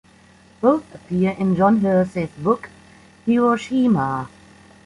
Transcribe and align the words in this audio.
Both 0.61 0.95
appear 0.95 1.35
in 1.37 1.55
John 1.55 1.81
Hersey's 1.81 2.31
book, 2.39 2.71
"Hiroshima". 3.27 4.29